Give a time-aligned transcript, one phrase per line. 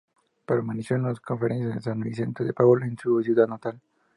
[0.47, 3.79] Perteneció a Las Conferencias de San Vicente de Paúl en su ciudad natal.